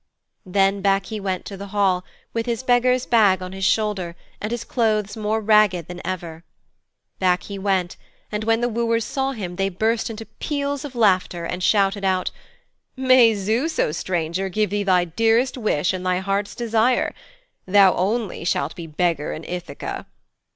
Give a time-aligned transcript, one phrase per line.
[0.47, 2.03] Then back he went to the hall,
[2.33, 6.43] with his beggar's bag on his shoulder and his clothes more ragged than ever.
[7.19, 7.97] Back he went,
[8.31, 12.31] and when the wooers saw him they burst into peals of laughter and shouted out:
[12.97, 17.13] 'May Zeus, O stranger, give thee thy dearest wish and thy heart's desire.
[17.67, 20.07] Thou only shalt be beggar in Ithaka.'